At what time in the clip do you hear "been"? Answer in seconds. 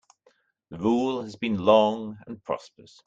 1.35-1.57